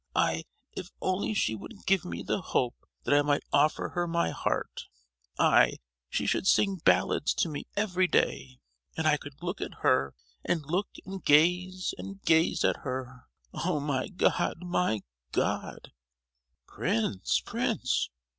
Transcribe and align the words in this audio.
I—if 0.15 0.89
only 0.99 1.35
she 1.35 1.53
would 1.53 1.85
give 1.85 2.03
me 2.05 2.23
the 2.23 2.41
hope 2.41 2.73
that 3.03 3.13
I 3.13 3.21
might 3.21 3.43
offer 3.53 3.89
her 3.89 4.07
my 4.07 4.31
heart, 4.31 4.87
I—she 5.37 6.25
should 6.25 6.47
sing 6.47 6.77
ballads 6.83 7.35
to 7.35 7.47
me 7.47 7.65
every 7.77 8.07
day; 8.07 8.57
and 8.97 9.05
I 9.05 9.17
could 9.17 9.43
look 9.43 9.61
at 9.61 9.81
her, 9.83 10.15
and 10.43 10.65
look 10.65 10.89
and 11.05 11.23
gaze 11.23 11.93
and 11.99 12.19
gaze 12.23 12.65
at 12.65 12.77
her.——Oh, 12.77 13.79
my 13.79 14.07
God! 14.07 14.63
my 14.63 15.03
God!" 15.33 15.91
"Prince, 16.65 17.39
Prince! 17.39 18.09